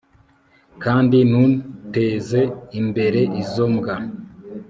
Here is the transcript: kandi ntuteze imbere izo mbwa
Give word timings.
kandi 0.83 1.17
ntuteze 1.29 2.41
imbere 2.79 3.21
izo 3.41 3.65
mbwa 3.73 3.95